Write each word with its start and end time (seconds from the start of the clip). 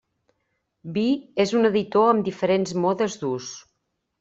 Vi 0.95 1.03
és 1.43 1.53
un 1.59 1.69
editor 1.69 2.09
amb 2.15 2.25
diferents 2.31 2.75
modes 2.87 3.21
d'ús. 3.23 3.55